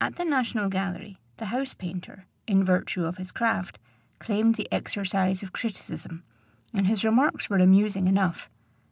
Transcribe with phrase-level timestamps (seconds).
[0.00, 3.80] At the National Gallery, the house painter, in virtue of his craft,
[4.20, 6.22] claimed the exercise of criticism;
[6.72, 8.48] and his remarks were amusing enough.